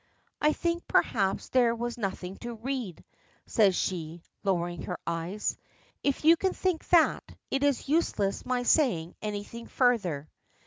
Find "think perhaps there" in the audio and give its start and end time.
0.53-1.75